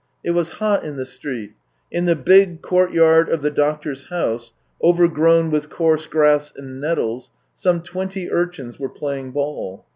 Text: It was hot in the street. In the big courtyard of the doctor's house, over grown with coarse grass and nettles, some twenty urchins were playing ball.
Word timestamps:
It 0.23 0.31
was 0.31 0.53
hot 0.57 0.83
in 0.83 0.95
the 0.97 1.05
street. 1.05 1.53
In 1.91 2.05
the 2.05 2.15
big 2.15 2.63
courtyard 2.63 3.29
of 3.29 3.43
the 3.43 3.51
doctor's 3.51 4.05
house, 4.05 4.51
over 4.81 5.07
grown 5.07 5.51
with 5.51 5.69
coarse 5.69 6.07
grass 6.07 6.51
and 6.57 6.81
nettles, 6.81 7.29
some 7.53 7.83
twenty 7.83 8.27
urchins 8.31 8.79
were 8.79 8.89
playing 8.89 9.29
ball. 9.29 9.85